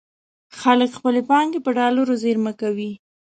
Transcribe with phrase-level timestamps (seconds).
[0.59, 2.91] خلک خپلې پانګې په ډالرو زېرمه کوي.